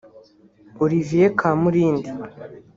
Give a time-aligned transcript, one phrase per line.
[0.83, 2.09] Olivier Kamilindi